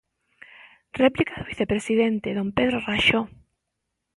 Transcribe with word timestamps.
Réplica 1.01 1.35
do 1.39 1.47
vicepresidente, 1.51 2.35
don 2.37 2.47
Pedro 2.57 2.77
Raxó. 2.87 3.21